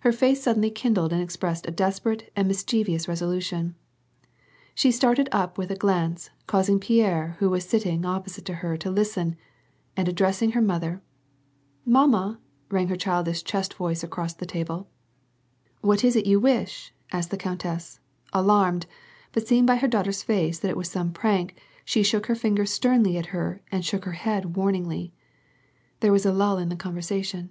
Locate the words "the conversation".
26.70-27.50